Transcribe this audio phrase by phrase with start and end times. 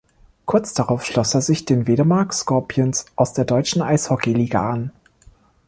[0.45, 4.91] Kurz darauf schloss er sich den Wedemark Scorpions aus der Deutschen Eishockey Liga an.